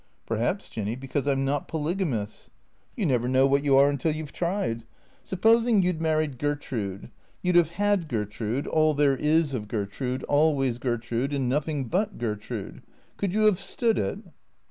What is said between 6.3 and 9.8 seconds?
Gertrude— you 'd have had Gertrude, all there is of